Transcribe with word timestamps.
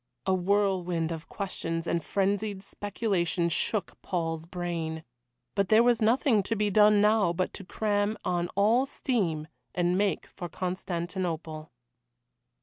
A 0.25 0.33
whirlwind 0.33 1.11
of 1.11 1.29
questions 1.29 1.85
and 1.85 2.03
frenzied 2.03 2.63
speculation 2.63 3.49
shook 3.49 4.01
Paul's 4.01 4.47
brain. 4.47 5.03
But 5.53 5.69
there 5.69 5.83
was 5.83 6.01
nothing 6.01 6.41
to 6.41 6.55
be 6.55 6.71
done 6.71 7.01
now 7.01 7.33
but 7.33 7.53
to 7.53 7.63
cram 7.63 8.17
on 8.25 8.47
all 8.55 8.87
steam 8.87 9.47
and 9.75 9.95
make 9.99 10.25
for 10.25 10.49
Constantinople. 10.49 11.69